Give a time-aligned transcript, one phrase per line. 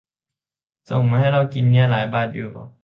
[0.89, 2.49] ส่งมาให้เรากินเนี่ย หลายบาทอยู่